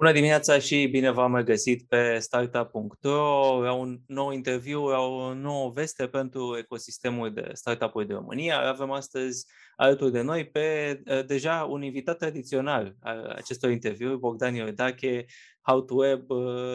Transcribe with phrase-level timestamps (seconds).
[0.00, 5.70] Bună dimineața și bine v-am regăsit pe startup.ro la un nou interviu, la o nouă
[5.70, 8.68] veste pentru ecosistemul de startup-uri de România.
[8.68, 10.94] Avem astăzi alături de noi pe
[11.26, 15.24] deja un invitat tradițional al acestor interviuri, Bogdan Iordache,
[15.60, 16.22] How to Web,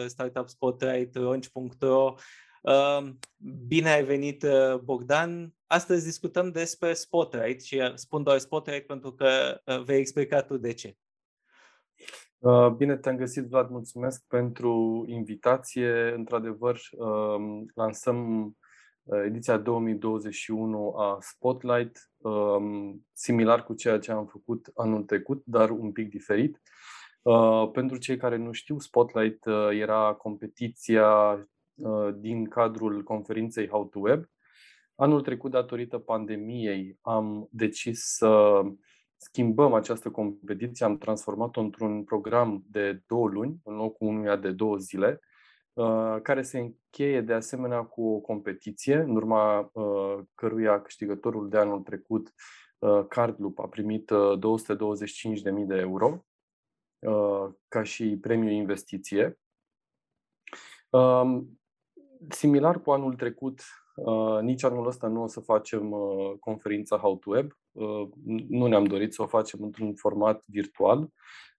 [0.06, 2.14] Startup Spotlight, Launch.ro.
[3.66, 4.46] Bine ai venit,
[4.84, 5.54] Bogdan!
[5.66, 10.96] Astăzi discutăm despre Spotlight și spun doar Spotlight pentru că vei explica tu de ce.
[12.46, 16.12] Uh, bine te-am găsit, Vlad, mulțumesc pentru invitație.
[16.14, 18.44] Într-adevăr, um, lansăm
[19.02, 25.70] uh, ediția 2021 a Spotlight, um, similar cu ceea ce am făcut anul trecut, dar
[25.70, 26.60] un pic diferit.
[27.22, 31.40] Uh, pentru cei care nu știu, Spotlight era competiția
[32.14, 34.24] din cadrul conferinței How to Web.
[34.94, 38.62] Anul trecut, datorită pandemiei, am decis să
[39.16, 44.76] schimbăm această competiție, am transformat-o într-un program de două luni, în locul unuia de două
[44.76, 45.20] zile,
[45.72, 51.58] uh, care se încheie de asemenea cu o competiție, în urma uh, căruia câștigătorul de
[51.58, 52.34] anul trecut,
[52.78, 56.24] uh, Cardloop, a primit 225.000 de euro
[57.68, 59.38] ca și premiu investiție.
[62.26, 63.60] Um, similar cu anul trecut,
[64.40, 65.94] nici anul ăsta nu o să facem
[66.40, 68.08] conferința How to Web, Uh,
[68.48, 71.08] nu ne-am dorit să o facem într-un format virtual.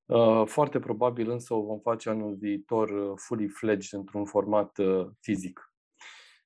[0.05, 4.77] Uh, foarte probabil însă o vom face anul viitor uh, fully fledged într-un format
[5.19, 5.71] fizic.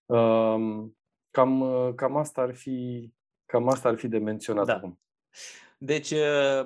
[0.06, 0.98] Um,
[1.32, 1.64] cam,
[1.96, 3.10] cam, asta ar fi,
[3.46, 4.76] cam asta ar fi de menționat da.
[4.76, 5.00] acum.
[5.84, 6.14] Deci,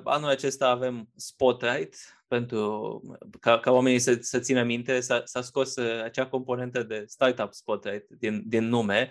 [0.04, 1.94] anul acesta avem Spotlight,
[2.28, 3.00] pentru
[3.40, 8.10] ca, ca oamenii să, să țină minte, s-a, s-a scos acea componentă de Startup Spotlight
[8.10, 9.10] din, din nume.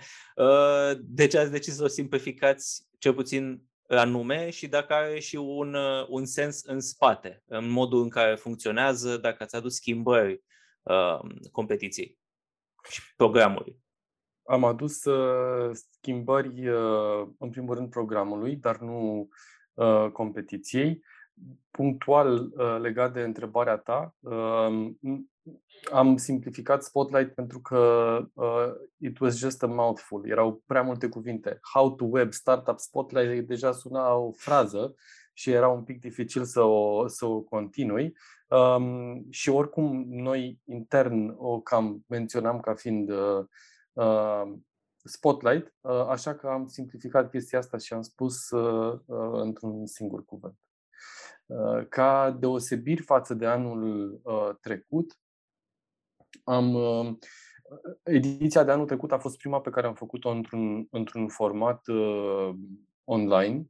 [0.99, 6.05] Deci ați decis să o simplificați cel puțin anume și dacă are și un, uh,
[6.07, 10.43] un sens în spate, în modul în care funcționează, dacă ați adus schimbări
[10.83, 11.19] uh,
[11.51, 12.17] competiției
[12.89, 13.83] și programului.
[14.47, 19.27] Am adus uh, schimbări, uh, în primul rând, programului, dar nu
[19.75, 21.03] uh, competiției.
[21.71, 24.91] Punctual, uh, legat de întrebarea ta, uh,
[25.91, 27.77] am simplificat Spotlight pentru că
[28.33, 30.29] uh, it was just a mouthful.
[30.29, 31.59] Erau prea multe cuvinte.
[31.73, 34.95] How to web, startup, Spotlight deja suna o frază
[35.33, 38.17] și era un pic dificil să o, să o continui.
[38.47, 43.45] Um, și oricum noi intern o cam menționam ca fiind uh,
[43.93, 44.53] uh,
[45.07, 50.25] Spotlight, uh, așa că am simplificat chestia asta și am spus uh, uh, într-un singur
[50.25, 50.59] cuvânt.
[51.45, 55.19] Uh, ca deosebiri față de anul uh, trecut,
[56.43, 57.17] am, uh,
[58.03, 62.55] ediția de anul trecut a fost prima pe care am făcut-o într-un, într-un format uh,
[63.03, 63.69] online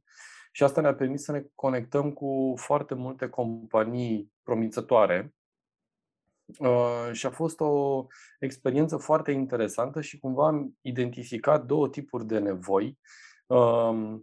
[0.52, 5.34] și asta ne-a permis să ne conectăm cu foarte multe companii promițătoare
[6.58, 8.06] Uh, și a fost o
[8.38, 12.98] experiență foarte interesantă și cumva am identificat două tipuri de nevoi.
[13.46, 14.14] Uh,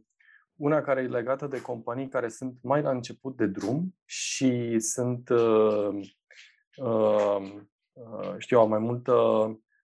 [0.55, 5.29] una care e legată de companii care sunt mai la început de drum și sunt
[5.29, 5.99] uh,
[6.75, 7.63] uh,
[7.93, 9.13] Uh, știu, au mai multă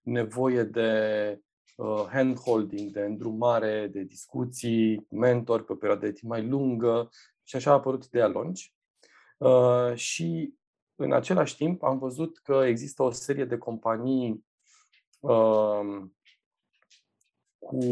[0.01, 1.41] nevoie de
[1.75, 7.09] uh, handholding, de îndrumare, de discuții, mentor pe o perioadă de timp mai lungă
[7.44, 8.61] și așa a apărut ideea Launch.
[9.38, 10.53] Uh, și
[10.99, 14.45] în același timp am văzut că există o serie de companii
[17.59, 17.83] cu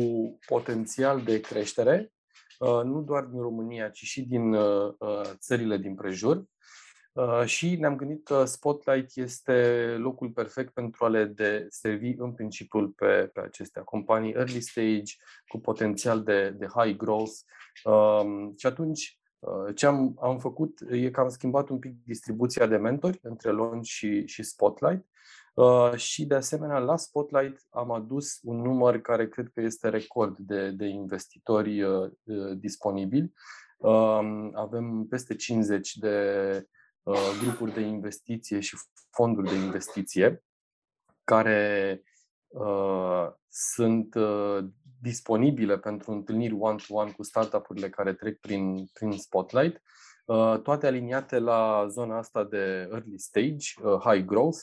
[0.48, 2.12] potențial de creștere,
[2.60, 4.56] nu doar din România, ci și din
[5.40, 6.46] țările din prejur,
[7.18, 12.34] Uh, și ne-am gândit că Spotlight este locul perfect pentru a le de servi în
[12.34, 15.14] principiu pe, pe acestea, companii early stage
[15.48, 17.34] cu potențial de, de high growth.
[17.84, 19.27] Um, și atunci uh,
[19.76, 23.86] ce am, am făcut e că am schimbat un pic distribuția de mentori între Launch
[23.88, 25.06] și, și Spotlight
[25.54, 30.38] uh, și de asemenea la Spotlight am adus un număr care cred că este record
[30.38, 32.12] de, de investitori uh,
[32.56, 33.34] disponibili.
[33.78, 36.68] Uh, avem peste 50 de
[37.08, 38.78] Uh, grupuri de investiție și
[39.10, 40.44] fonduri de investiție
[41.24, 42.02] care
[42.48, 44.66] uh, sunt uh,
[45.02, 49.82] disponibile pentru întâlniri one-to-one cu startup-urile care trec prin, prin Spotlight,
[50.26, 54.60] uh, toate aliniate la zona asta de early stage, uh, high growth.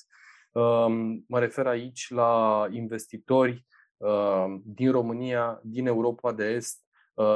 [0.52, 3.66] Um, mă refer aici la investitori
[3.96, 6.82] uh, din România, din Europa de Est,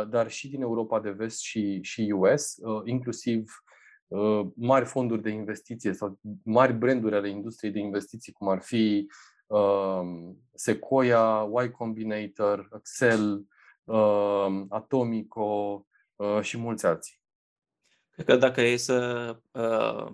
[0.09, 3.62] dar și din Europa de Vest și, și US, inclusiv
[4.09, 9.11] Uh, mari fonduri de investiție sau mari branduri ale industriei de investiții, cum ar fi
[9.47, 10.27] uh,
[10.58, 13.46] Sequoia, Y Combinator, Excel,
[13.84, 17.20] uh, Atomico uh, și mulți alții.
[18.10, 20.06] Cred că dacă e să uh,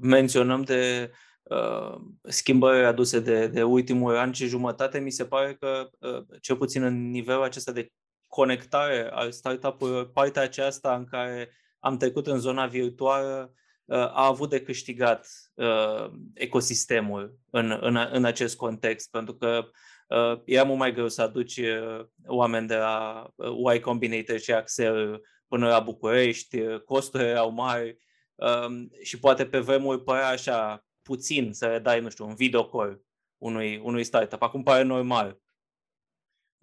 [0.00, 1.10] menționăm de
[1.42, 6.56] uh, schimbări aduse de, de ultimul an și jumătate, mi se pare că, uh, cel
[6.56, 7.92] puțin în nivelul acesta de
[8.26, 14.50] conectare al startup-urilor, partea aceasta în care am trecut în zona virtuală uh, a avut
[14.50, 19.68] de câștigat uh, ecosistemul în, în, în acest context, pentru că
[20.08, 24.52] uh, era mult mai greu să aduci uh, oameni de la uh, Y Combinator și
[24.52, 27.98] Axel până la București, uh, costurile erau mari
[28.34, 33.02] uh, și poate pe vremuri părea așa puțin să le dai, nu știu, un videocall
[33.38, 34.42] unui, unui startup.
[34.42, 35.38] Acum pare normal.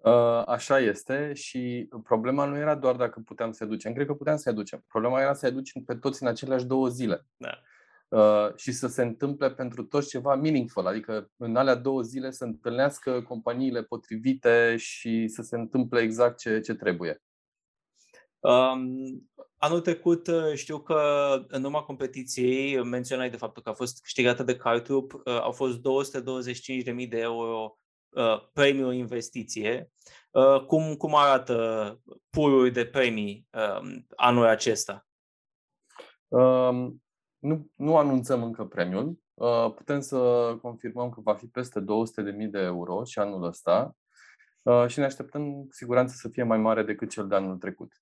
[0.04, 3.94] Uh, așa este și problema nu era doar dacă puteam să ducem.
[3.94, 4.84] Cred că puteam să ducem.
[4.88, 7.26] Problema era să ducem pe toți în aceleași două zile.
[7.38, 7.60] Da.
[8.08, 12.44] Uh, și să se întâmple pentru toți ceva meaningful, adică în alea două zile să
[12.44, 17.22] întâlnească companiile potrivite și să se întâmple exact ce, ce trebuie.
[18.40, 21.02] Um, anul trecut uh, știu că
[21.48, 25.78] în urma competiției menționai de faptul că a fost câștigată de Cartrup, uh, au fost
[25.78, 27.78] 225.000 de euro
[28.12, 29.92] uh, premiu investiție.
[30.32, 32.00] Uh, cum, cum arată
[32.30, 35.06] purul de premii uh, anul acesta?
[36.28, 37.04] Um,
[37.38, 39.20] nu, nu anunțăm încă premiul.
[39.34, 40.18] Uh, putem să
[40.62, 41.86] confirmăm că va fi peste 200.000
[42.50, 43.96] de euro și anul ăsta
[44.62, 47.94] uh, și ne așteptăm cu siguranță să fie mai mare decât cel de anul trecut.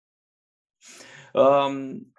[1.34, 2.14] Um,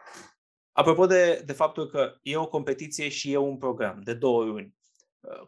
[0.73, 4.75] apropo de, de faptul că e o competiție și e un program de două luni,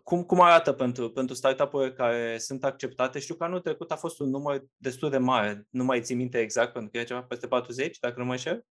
[0.02, 3.18] cum, cum arată pentru, pentru startup-uri care sunt acceptate?
[3.18, 6.40] Știu că anul trecut a fost un număr destul de mare, nu mai țin minte
[6.40, 8.66] exact, pentru că e ceva peste 40, dacă nu mă înșel,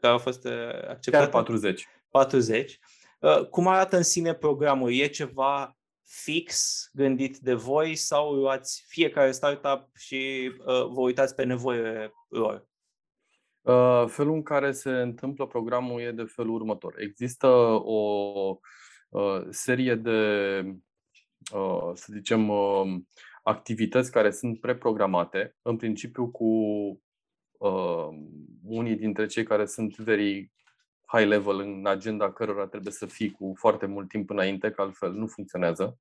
[0.00, 1.10] care au fost uh, acceptate.
[1.10, 1.86] Chiar 40.
[2.08, 2.78] 40.
[3.20, 4.92] Uh, cum arată în sine programul?
[4.92, 11.44] E ceva fix gândit de voi sau luați fiecare startup și uh, vă uitați pe
[11.44, 12.68] nevoile lor?
[13.60, 16.94] Uh, felul în care se întâmplă programul e de felul următor.
[17.00, 17.46] Există
[17.82, 18.00] o
[18.50, 18.56] Uh,
[19.50, 20.60] serie de,
[21.54, 23.00] uh, să zicem, uh,
[23.42, 26.46] activități care sunt preprogramate, în principiu cu
[28.64, 30.52] unii dintre cei care sunt very
[31.06, 35.12] high level în agenda cărora trebuie să fii cu foarte mult timp înainte, că altfel
[35.12, 35.98] nu funcționează.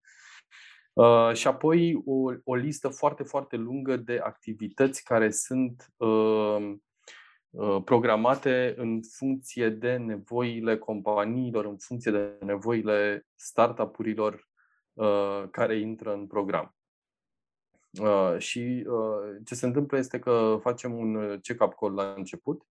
[0.93, 6.09] Uh, și apoi o, o listă foarte, foarte lungă de activități care sunt uh,
[6.59, 6.75] Uh,
[7.83, 14.47] programate în funcție de nevoile companiilor, în funcție de nevoile startup-urilor
[14.93, 16.75] uh, care intră în program.
[17.99, 18.85] Uh, și
[19.45, 22.63] ce se întâmplă este că facem un check-up call la început.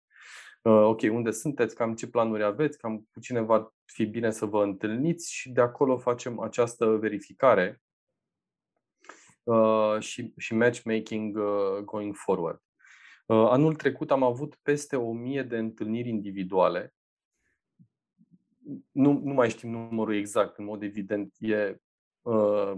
[0.63, 4.63] Ok, unde sunteți, cam ce planuri aveți, cam cu cine va fi bine să vă
[4.63, 7.81] întâlniți și de acolo facem această verificare
[9.99, 11.39] și, și matchmaking
[11.85, 12.66] going forward.
[13.27, 16.95] Uh, anul trecut am avut peste o mie de întâlniri individuale.
[18.91, 21.81] Nu, nu mai știm numărul exact, în mod evident, e
[22.23, 22.73] uh,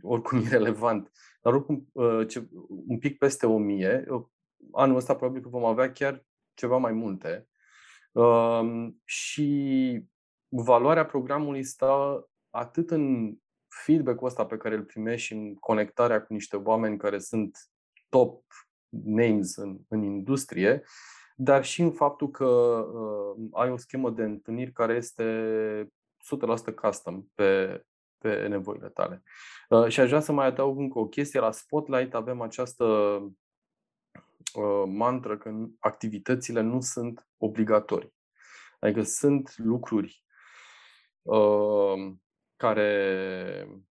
[0.00, 2.48] oricum irrelevant, dar oricum uh, ce,
[2.86, 4.04] un pic peste o mie.
[4.08, 4.24] Uh,
[4.72, 7.48] anul ăsta probabil că vom avea chiar ceva mai multe.
[8.12, 10.02] Uh, și
[10.48, 13.34] valoarea programului stă atât în
[13.84, 17.58] feedback-ul ăsta pe care îl primești și în conectarea cu niște oameni care sunt
[18.08, 18.44] top
[18.88, 20.82] names în, în industrie,
[21.36, 25.92] dar și în faptul că uh, ai o schemă de întâlniri care este
[26.70, 27.82] 100% custom pe,
[28.18, 29.22] pe nevoile tale.
[29.68, 31.40] Uh, și aș vrea să mai adaug încă o chestie.
[31.40, 32.84] La Spotlight avem această
[34.54, 38.14] uh, mantră că activitățile nu sunt obligatorii.
[38.80, 40.24] Adică sunt lucruri
[41.22, 42.12] uh,
[42.56, 43.82] care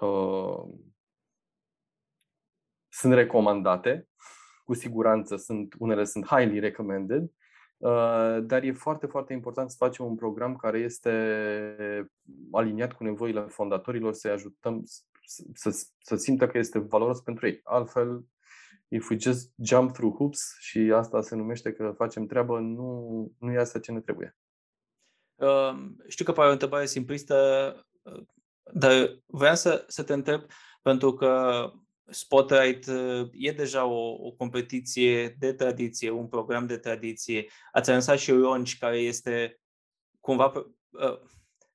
[0.00, 0.64] uh,
[2.94, 4.08] sunt recomandate,
[4.64, 7.22] cu siguranță sunt, unele sunt highly recommended,
[7.76, 11.10] uh, dar e foarte, foarte important să facem un program care este
[12.52, 17.60] aliniat cu nevoile fondatorilor, să-i ajutăm să, să, să simtă că este valoros pentru ei.
[17.62, 18.24] Altfel,
[18.88, 23.52] if we just jump through hoops și asta se numește că facem treabă, nu, nu
[23.52, 24.36] e asta ce ne trebuie.
[25.34, 25.74] Uh,
[26.08, 27.36] știu că pare o întrebare simplistă,
[28.02, 28.22] uh,
[28.72, 30.40] dar vreau să, să te întreb,
[30.82, 31.70] pentru că
[32.10, 37.46] Spotlight uh, e deja o, o competiție de tradiție, un program de tradiție.
[37.72, 39.60] Ați lansat și Launch, care este
[40.20, 41.18] cumva uh,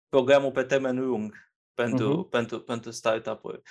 [0.10, 2.30] programul pe termen lung pentru, uh-huh.
[2.30, 3.62] pentru, pentru startup-uri.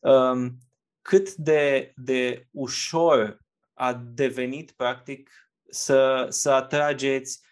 [0.00, 0.58] Um,
[1.02, 3.38] cât de, de ușor
[3.72, 5.30] a devenit, practic,
[5.70, 7.50] să, să atrageți um,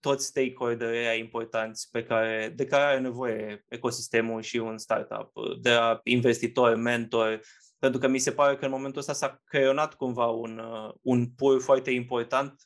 [0.00, 6.00] toți stakeholderii importanți pe care, de care are nevoie ecosistemul și un startup, de la
[6.02, 7.40] investitori, mentori,
[7.78, 11.30] pentru că mi se pare că în momentul ăsta s-a creionat cumva un, uh, un
[11.30, 12.62] pool foarte important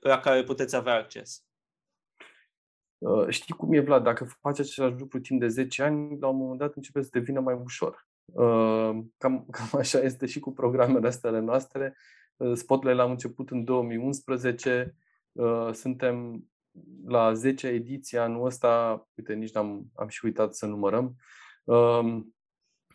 [0.00, 1.42] la care puteți avea acces.
[2.98, 6.36] Uh, știi cum e, Vlad, dacă faci același lucru timp de 10 ani, la un
[6.36, 8.06] moment dat începe să devină mai ușor.
[8.24, 11.96] Uh, cam, cam așa este și cu programele astea ale noastre.
[12.36, 14.96] Uh, Spotlight l-am început în 2011,
[15.72, 16.44] suntem
[17.06, 21.16] la 10 ediție anul ăsta, uite, nici am am și uitat să numărăm.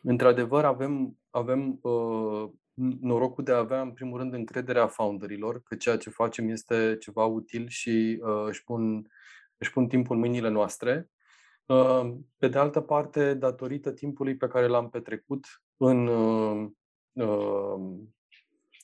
[0.02, 1.80] Într-adevăr, avem, avem
[3.00, 7.26] norocul de a avea, în primul rând, încrederea founderilor, că ceea ce facem este ceva
[7.26, 9.08] util și uh, își, pun,
[9.58, 11.10] își pun timpul în mâinile noastre.
[11.66, 15.46] Uh, pe de altă parte, datorită timpului pe care l-am petrecut
[15.78, 16.70] în, uh,
[17.12, 18.00] uh,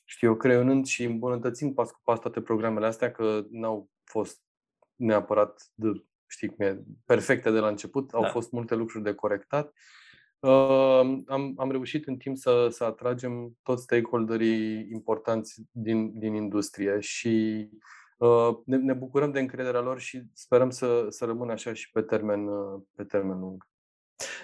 [0.10, 4.42] știu eu, creionând și îmbunătățind pas cu pas toate programele astea, că n-au fost
[4.96, 8.18] neapărat de, știi cum e, perfecte de la început, da.
[8.18, 9.74] au fost multe lucruri de corectat.
[10.40, 17.00] Uh, am, am reușit în timp să, să atragem toți stakeholderii importanți din, din industrie
[17.00, 17.68] și
[18.18, 22.02] uh, ne, ne bucurăm de încrederea lor și sperăm să, să rămână așa și pe
[22.02, 23.68] termen, uh, pe termen lung.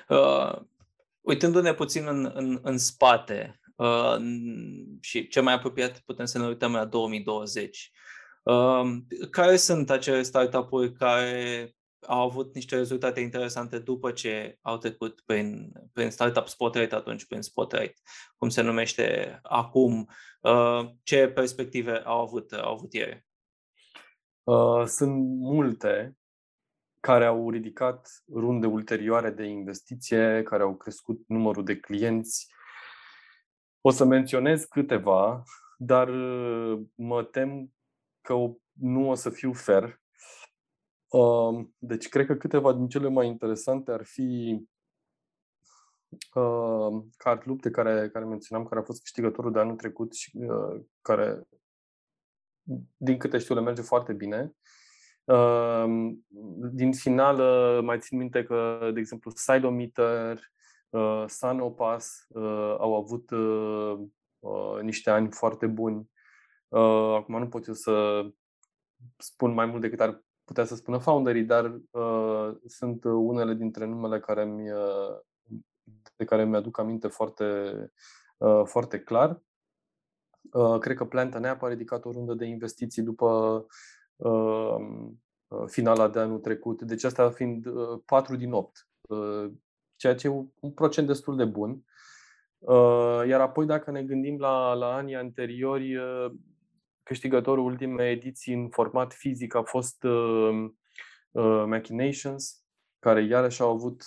[0.10, 0.62] Uh,
[1.22, 4.16] uitându-ne puțin în, în, în spate uh,
[5.02, 7.92] și ce mai apropiat putem să ne uităm la 2020,
[8.44, 8.84] uh,
[9.30, 11.76] care sunt acele startup-uri care
[12.08, 17.42] au avut niște rezultate interesante după ce au trecut prin, prin Startup Spotlight, atunci prin
[17.42, 17.98] Spotlight,
[18.38, 20.10] cum se numește acum.
[20.42, 23.26] Uh, ce perspective au avut, au avut ele?
[24.44, 26.18] Uh, sunt multe
[27.00, 32.54] care au ridicat runde ulterioare de investiție, care au crescut numărul de clienți.
[33.88, 35.44] O să menționez câteva,
[35.78, 37.74] dar uh, mă tem
[38.22, 38.34] că
[38.72, 40.00] nu o să fiu fer
[41.78, 44.60] deci, cred că câteva din cele mai interesante ar fi
[46.34, 50.82] uh, Card de care, care menționam, care a fost câștigătorul de anul trecut și uh,
[51.02, 51.48] care,
[52.98, 54.56] din câte știu, le merge foarte bine.
[55.24, 55.86] Uh,
[56.72, 57.38] din final,
[57.82, 60.54] mai țin minte că, de exemplu, Silometer,
[60.96, 64.00] uh, Sanopass uh, au avut uh,
[64.40, 66.10] uh, niște ani foarte buni.
[66.68, 68.26] Uh, acum nu pot eu să
[69.18, 74.20] spun mai mult decât ar putea să spună founderii, dar uh, sunt unele dintre numele
[74.20, 75.20] care mi, uh,
[76.16, 77.74] de care mi-aduc aminte foarte,
[78.38, 79.42] uh, foarte clar.
[80.52, 83.66] Uh, cred că Planta Neap a ridicat o rundă de investiții după
[84.16, 84.76] uh,
[85.48, 89.52] uh finala de anul trecut, deci asta fiind uh, 4 din 8, uh,
[89.96, 91.86] ceea ce e un procent destul de bun.
[92.60, 96.32] Uh, iar apoi, dacă ne gândim la, la anii anteriori, uh,
[97.04, 100.70] câștigătorul ultimei ediții în format fizic a fost uh,
[101.32, 102.64] uh, Machinations,
[103.00, 104.04] care iarăși au avut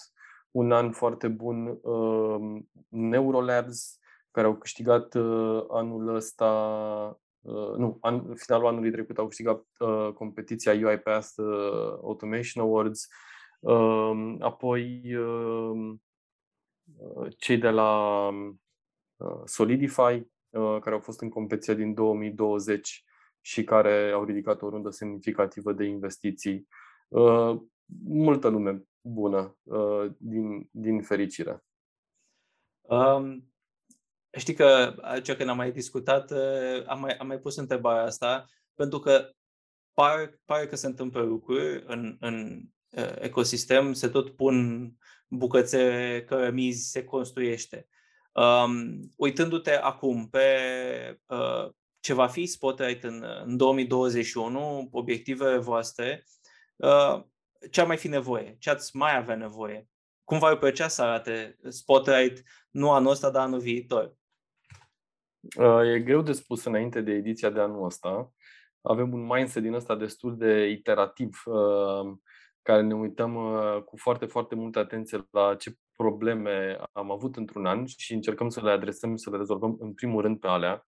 [0.50, 1.78] un an foarte bun.
[1.83, 3.99] Uh, Neurolabs,
[4.30, 6.50] care au câștigat uh, anul ăsta,
[7.40, 13.04] uh, nu, an, finalul anului trecut au câștigat uh, competiția UiPath uh, Automation Awards.
[13.04, 13.27] Uh,
[14.38, 15.99] apoi uh,
[17.37, 18.29] cei de la
[19.17, 23.05] uh, Solidify, Uh, care au fost în competiția din 2020
[23.41, 26.69] și care au ridicat o rundă semnificativă de investiții.
[27.09, 27.61] Uh,
[28.05, 31.65] multă lume bună, uh, din, din fericire.
[32.81, 33.53] Um,
[34.38, 36.31] știi că ce când am mai discutat,
[36.87, 39.31] am mai, am mai pus întrebarea asta, pentru că
[39.95, 42.62] pare, pare că se întâmplă lucruri în, în
[43.21, 44.88] ecosistem, se tot pun
[45.28, 47.88] bucățe, cărămizi, se construiește.
[48.33, 50.47] Um, uitându-te acum pe
[51.26, 56.25] uh, ce va fi Spotlight în, în 2021, obiectivele voastre,
[56.76, 57.23] uh,
[57.71, 58.57] ce ar mai fi nevoie?
[58.59, 59.88] Ce ați mai avea nevoie?
[60.25, 64.16] Cum va plăcea să arate Spotlight nu anul ăsta, dar anul viitor?
[65.57, 68.33] Uh, e greu de spus înainte de ediția de anul ăsta.
[68.80, 72.16] Avem un mindset din ăsta destul de iterativ, uh,
[72.68, 77.66] care ne uităm uh, cu foarte, foarte multă atenție la ce probleme am avut într-un
[77.66, 80.87] an și încercăm să le adresăm și să le rezolvăm în primul rând pe alea.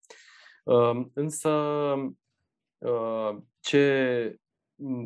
[0.64, 1.50] Um, însă,
[2.78, 4.36] uh, ce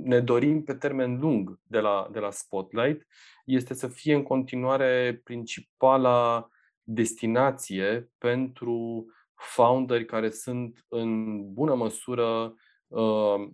[0.03, 3.07] ne dorim pe termen lung de la, de la Spotlight
[3.45, 6.49] este să fie în continuare principala
[6.83, 12.53] destinație pentru founderi care sunt în bună măsură uh,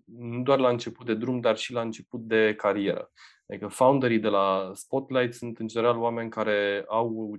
[0.04, 3.10] nu doar la început de drum, dar și la început de carieră.
[3.48, 7.38] Adică founderii de la Spotlight sunt în general oameni care au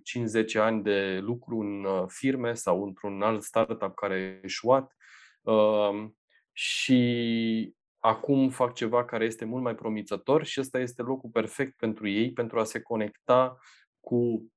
[0.56, 4.96] 5-10 ani de lucru în uh, firme sau într-un alt startup care a eșuat
[5.42, 6.18] um,
[6.52, 12.08] și acum fac ceva care este mult mai promițător și ăsta este locul perfect pentru
[12.08, 13.58] ei pentru a se conecta
[14.00, 14.52] cu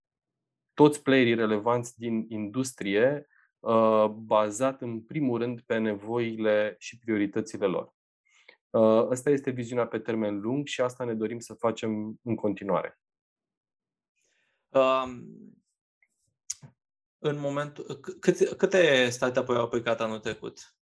[0.74, 3.33] toți playerii relevanți din industrie, uh,
[4.08, 7.94] bazat în primul rând pe nevoile și prioritățile lor.
[9.10, 12.98] Asta este viziunea pe termen lung și asta ne dorim să facem în continuare.
[14.68, 15.26] Um,
[17.18, 20.76] în momentul, câte, câte startup-uri au aplicat anul trecut?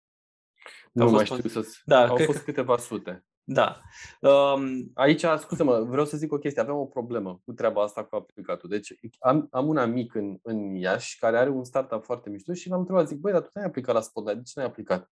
[0.92, 2.44] Nu mai știu să da, Au fost că...
[2.44, 3.26] câteva sute.
[3.44, 3.82] Da.
[4.22, 4.92] Um...
[4.94, 6.62] Aici, scuze-mă, vreau să zic o chestie.
[6.62, 8.70] Avem o problemă cu treaba asta cu aplicatul.
[8.70, 12.70] Deci am, am un amic în, în Iași care are un startup foarte mișto și
[12.70, 15.12] l-am întrebat, zic, băi, dar tu n-ai aplicat la Spotlight, de ce n-ai aplicat?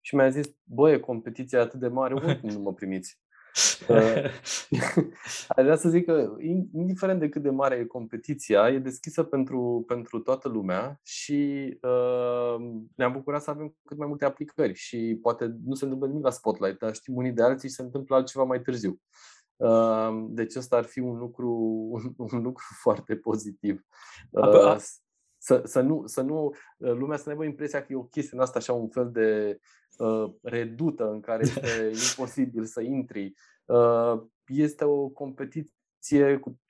[0.00, 3.20] Și mi-a zis, băi, competiția atât de mare, oricum nu mă primiți.
[5.48, 6.36] Aș vrea să zic că,
[6.72, 12.56] indiferent de cât de mare e competiția, e deschisă pentru, pentru toată lumea și uh,
[12.94, 16.30] ne-am bucurat să avem cât mai multe aplicări și poate nu se întâmplă nimic la
[16.30, 19.00] Spotlight, dar știm unii de alții și se întâmplă altceva mai târziu.
[19.56, 21.50] Uh, deci ăsta ar fi un lucru,
[21.90, 23.84] un, un lucru foarte pozitiv.
[24.30, 24.76] Uh,
[25.40, 28.42] să, să, nu, să nu, lumea să nu aibă impresia că e o chestie în
[28.42, 29.58] asta așa un fel de
[29.98, 33.32] Uh, redută în care este imposibil să intri.
[33.64, 36.60] Uh, este o competiție cu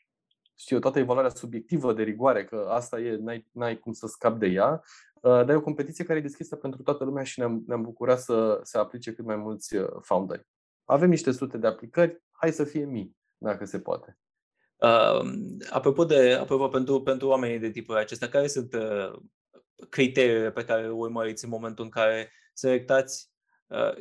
[0.55, 4.47] știu, toată evaluarea subiectivă de rigoare, că asta e, n-ai, n-ai cum să scapi de
[4.47, 4.83] ea,
[5.15, 8.21] uh, dar e o competiție care e deschisă pentru toată lumea și ne-am, ne-am bucurat
[8.21, 10.47] să se aplice cât mai mulți founderi.
[10.85, 14.19] Avem niște sute de aplicări, hai să fie mii, dacă se poate.
[14.77, 15.31] Uh,
[15.71, 19.21] apropo de, apropo pentru, pentru oamenii de tipul acesta, care sunt uh,
[19.89, 23.31] criteriile pe care le urmăriți în momentul în care selectați
[23.67, 23.93] uh,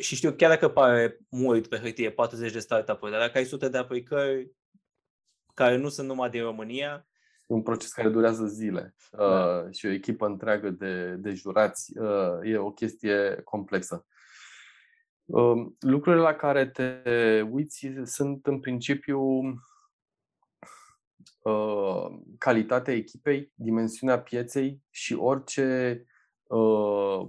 [0.00, 3.68] și știu, chiar dacă pare mult pe hârtie, 40 de startup-uri, dar dacă ai sute
[3.68, 4.50] de aplicări
[5.54, 7.06] care nu sunt numai din România,
[7.46, 9.24] E un proces care durează zile da.
[9.24, 11.98] uh, și o echipă întreagă de, de jurați.
[11.98, 14.06] Uh, e o chestie complexă.
[15.24, 19.20] Uh, lucrurile la care te uiți sunt în principiu
[21.42, 22.06] uh,
[22.38, 26.04] calitatea echipei, dimensiunea pieței și orice
[26.42, 27.28] uh,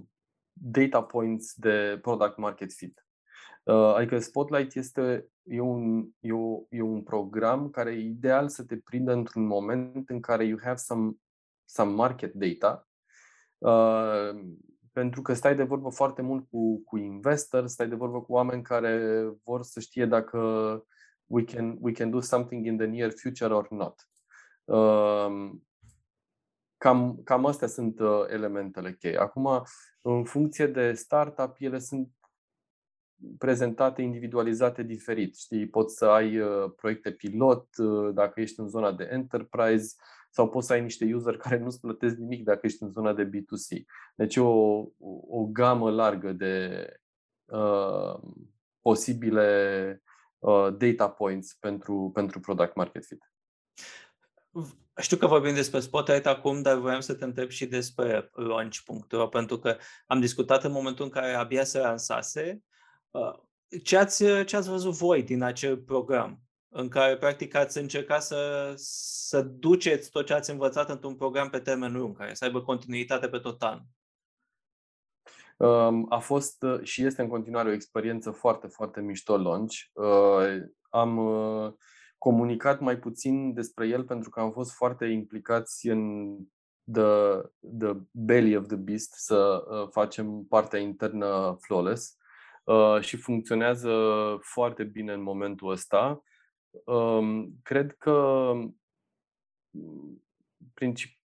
[0.58, 3.06] data points de product market fit.
[3.64, 8.64] Uh, adică Spotlight este e un, e, o, e un program care e ideal să
[8.64, 11.12] te prindă într-un moment în care you have some,
[11.66, 12.88] some market data
[13.58, 14.40] uh,
[14.92, 18.62] pentru că stai de vorbă foarte mult cu, cu investors, stai de vorbă cu oameni
[18.62, 20.40] care vor să știe dacă
[21.26, 24.10] we can, we can do something in the near future or not.
[24.64, 25.52] Uh,
[26.86, 29.18] Cam, cam astea sunt uh, elementele cheie.
[29.18, 29.64] Acum,
[30.02, 32.10] în funcție de startup, ele sunt
[33.38, 35.36] prezentate individualizate diferit.
[35.36, 39.96] Știi, poți să ai uh, proiecte pilot uh, dacă ești în zona de enterprise
[40.30, 43.26] sau poți să ai niște user care nu-ți plătesc nimic dacă ești în zona de
[43.30, 43.84] B2C.
[44.16, 44.50] Deci o,
[45.28, 46.86] o gamă largă de
[47.46, 48.20] uh,
[48.82, 50.04] posibile
[50.40, 53.30] uh, data points pentru, pentru product market fit.
[55.02, 59.60] Știu că vorbim despre Spotlight acum, dar voiam să te întreb și despre launch.ro, pentru
[59.60, 62.62] că am discutat în momentul în care abia se lansase.
[63.12, 63.34] Uh,
[63.84, 66.46] ce ați, ce ați văzut voi din acel program?
[66.78, 71.60] în care practic ați încercat să, să duceți tot ce ați învățat într-un program pe
[71.60, 73.86] termen lung, care să aibă continuitate pe tot anul?
[75.58, 79.76] Um, a fost uh, și este în continuare o experiență foarte, foarte mișto launch.
[79.94, 81.18] Uh, am
[82.26, 86.36] comunicat mai puțin despre el pentru că am fost foarte implicați în
[86.92, 87.42] the,
[87.78, 92.18] the belly of the beast să uh, facem partea internă flawless
[92.64, 93.94] uh, și funcționează
[94.42, 96.24] foarte bine în momentul ăsta.
[96.86, 98.52] Um, cred că
[100.74, 101.22] princip-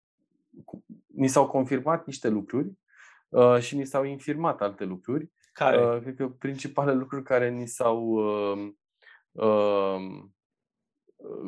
[1.06, 2.72] ni s-au confirmat niște lucruri
[3.28, 5.30] uh, și ni s-au infirmat alte lucruri.
[5.52, 6.00] Care?
[6.00, 8.72] Cred că principalele lucruri care ni s-au uh,
[9.32, 10.28] uh,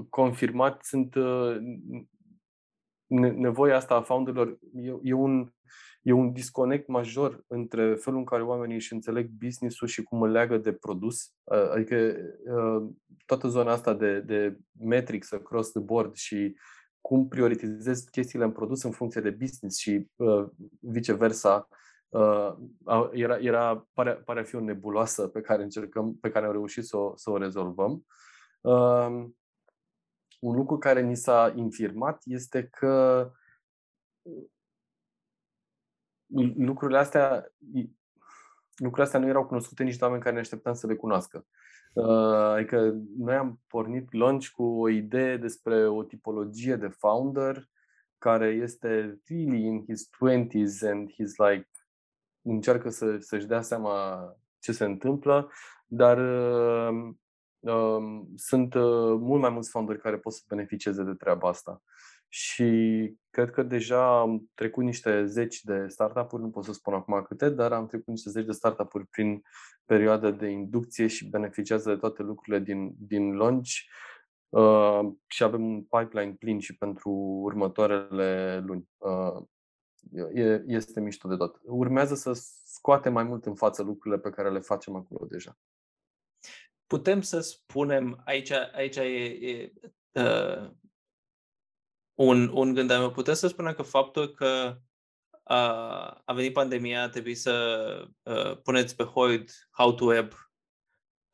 [0.08, 1.56] confirmat sunt uh,
[3.16, 4.58] nevoia asta a founderilor.
[4.74, 5.52] E, e, un,
[6.02, 10.30] e un disconnect major între felul în care oamenii își înțeleg business-ul și cum îl
[10.30, 11.34] leagă de produs.
[11.44, 12.88] Uh, adică uh,
[13.26, 16.56] toată zona asta de, de metrics across the board și
[17.00, 20.46] cum prioritizezi chestiile în produs în funcție de business și uh,
[20.80, 21.68] viceversa,
[22.08, 22.52] uh,
[23.12, 26.84] era, era, pare, pare a fi o nebuloasă pe care încercăm, pe care am reușit
[26.84, 28.06] să o, să o rezolvăm.
[28.60, 29.24] Uh,
[30.40, 33.30] un lucru care ni s-a infirmat este că
[36.56, 37.52] lucrurile astea,
[38.76, 41.46] lucrurile astea nu erau cunoscute nici de oameni care ne așteptam să le cunoască.
[41.92, 42.06] Uh,
[42.54, 47.68] adică noi am pornit launch cu o idee despre o tipologie de founder
[48.18, 51.68] care este really in his 20s and he's like
[52.42, 54.22] încearcă să, să-și dea seama
[54.58, 55.50] ce se întâmplă,
[55.86, 57.14] dar uh,
[58.34, 61.82] sunt uh, mult mai mulți fonduri care pot să beneficieze de treaba asta.
[62.28, 62.68] și
[63.30, 67.50] cred că deja am trecut niște zeci de startup-uri, nu pot să spun acum câte,
[67.50, 69.42] dar am trecut niște zeci de startup-uri prin
[69.84, 73.70] perioada de inducție și beneficiază de toate lucrurile din, din launch
[74.48, 77.10] uh, și avem un pipeline plin și pentru
[77.42, 78.88] următoarele luni.
[78.96, 79.42] Uh,
[80.34, 81.60] e, este mișto de tot.
[81.64, 82.32] Urmează să
[82.64, 85.56] scoatem mai mult în față lucrurile pe care le facem acolo deja.
[86.90, 89.72] Putem să spunem, aici, aici e, e
[90.12, 90.70] uh,
[92.14, 94.78] un, un gând al meu, putem să spunem că faptul că
[95.30, 100.32] uh, a venit pandemia, a trebuit să uh, puneți pe hold How to Web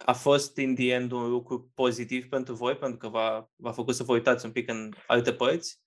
[0.04, 3.94] a fost in the end un lucru pozitiv pentru voi, pentru că v-a, v-a făcut
[3.94, 5.80] să vă uitați un pic în alte părți?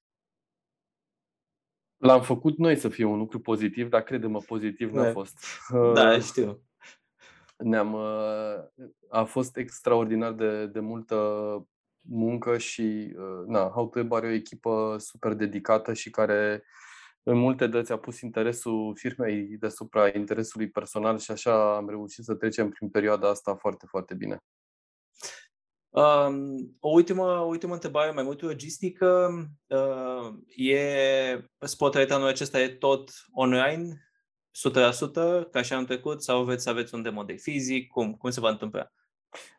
[1.97, 5.37] L-am făcut noi să fie un lucru pozitiv, dar crede-mă, pozitiv nu a fost.
[5.93, 6.63] Da, știu.
[7.63, 7.95] Ne-am,
[9.09, 11.15] a fost extraordinar de, de multă
[12.01, 13.15] muncă și
[13.47, 16.63] na, How are o echipă super dedicată și care
[17.23, 22.35] în multe dăți a pus interesul firmei deasupra interesului personal și așa am reușit să
[22.35, 24.43] trecem prin perioada asta foarte, foarte bine.
[25.89, 29.29] Um, o, ultimă, o ultimă întrebare, mai mult logistică.
[29.67, 34.08] Uh, e Spotlight anul acesta e tot online,
[34.67, 37.91] 100%, ca și anul trecut, sau veți să aveți un demo de fizic?
[37.91, 38.91] Cum, cum se va întâmpla?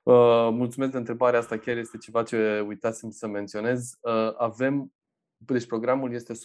[0.03, 3.99] Uh, mulțumesc de întrebarea asta, chiar este ceva ce uitasem să menționez.
[4.01, 4.93] Uh, avem,
[5.37, 6.37] deci programul este 100%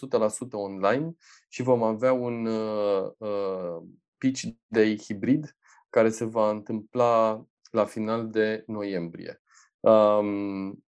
[0.50, 1.16] online
[1.48, 3.82] și vom avea un uh, uh,
[4.18, 5.56] pitch day hibrid
[5.90, 9.42] care se va întâmpla la final de noiembrie.
[9.80, 10.84] Um,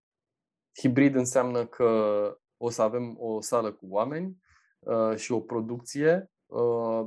[0.78, 4.36] hibrid înseamnă că o să avem o sală cu oameni
[4.78, 6.37] uh, și o producție, uh,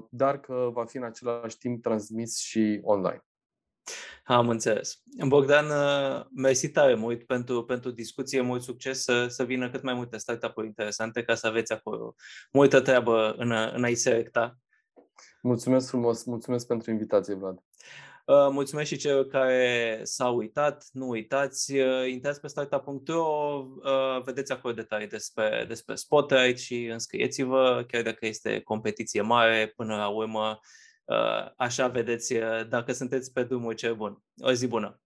[0.10, 3.26] dar că va fi în același timp transmis și online.
[4.24, 5.04] Am înțeles.
[5.28, 9.94] Bogdan, uh, mersi tare mult pentru, pentru discuție, mult succes să, să vină cât mai
[9.94, 12.16] multe startup-uri interesante ca să aveți acolo
[12.52, 14.58] multă treabă în, în a-i selecta.
[15.42, 17.64] Mulțumesc frumos, mulțumesc pentru invitație, Vlad.
[18.32, 23.66] Uh, mulțumesc și celor care s-au uitat, nu uitați, uh, intrați pe startup.ro,
[24.26, 30.08] vedeți acolo detalii despre, despre Spotlight și înscrieți-vă, chiar dacă este competiție mare, până la
[30.08, 30.60] urmă
[31.12, 34.24] Uh, așa vedeți uh, dacă sunteți pe drumul cel bun.
[34.38, 35.02] O zi bună!